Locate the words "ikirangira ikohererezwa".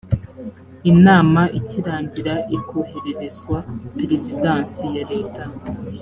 1.59-3.57